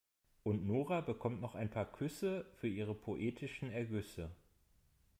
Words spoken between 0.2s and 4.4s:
Und Nora bekommt noch ein paar Küsse für ihre poetischen Ergüsse.